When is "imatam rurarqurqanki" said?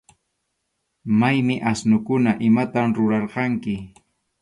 2.47-3.75